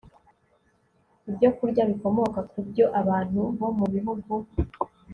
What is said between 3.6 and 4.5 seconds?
mu Bihugu